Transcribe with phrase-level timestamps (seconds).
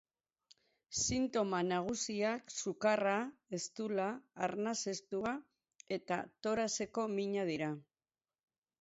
[1.03, 3.13] Sintoma nagusiak sukarra,
[3.59, 4.09] eztula,
[4.49, 5.37] arnasestua
[6.01, 7.75] eta toraxeko mina dira.